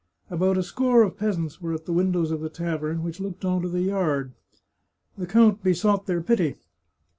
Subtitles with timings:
[0.31, 3.61] About a score of peasants were at the windows of the tavern, which looked on
[3.61, 4.33] to the yard.
[5.15, 6.55] The count besought their pity.